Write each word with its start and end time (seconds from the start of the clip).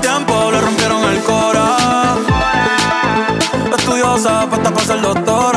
tiempo 0.00 0.50
le 0.50 0.60
rompieron 0.60 1.04
el 1.04 1.20
cora. 1.22 1.76
Estudiosa, 3.76 4.46
puesta 4.48 4.70
para 4.70 4.86
ser 4.86 5.00
doctora. 5.00 5.53